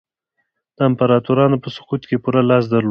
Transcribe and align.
د 0.77 0.77
امپراتورانو 0.89 1.57
په 1.63 1.69
سقوط 1.75 2.01
کې 2.07 2.15
یې 2.17 2.21
پوره 2.23 2.41
لاس 2.49 2.63
درلود. 2.71 2.79